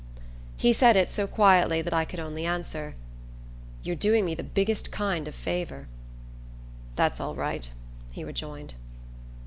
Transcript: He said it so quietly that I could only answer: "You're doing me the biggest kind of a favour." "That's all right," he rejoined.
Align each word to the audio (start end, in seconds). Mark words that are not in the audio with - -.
He 0.57 0.73
said 0.73 0.95
it 0.97 1.11
so 1.11 1.27
quietly 1.27 1.83
that 1.83 1.93
I 1.93 2.05
could 2.05 2.19
only 2.19 2.43
answer: 2.43 2.95
"You're 3.83 3.95
doing 3.95 4.25
me 4.25 4.33
the 4.33 4.41
biggest 4.41 4.91
kind 4.91 5.27
of 5.27 5.35
a 5.35 5.37
favour." 5.37 5.87
"That's 6.95 7.19
all 7.19 7.35
right," 7.35 7.69
he 8.09 8.23
rejoined. 8.23 8.73